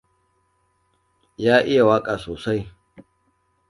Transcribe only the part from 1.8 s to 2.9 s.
waƙa sosai.